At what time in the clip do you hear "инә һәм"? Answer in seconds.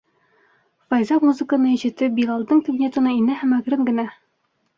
3.19-3.55